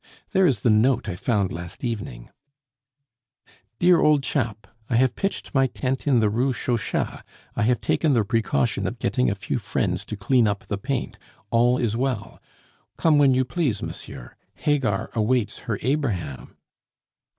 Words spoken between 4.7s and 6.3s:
I have pitched my tent in the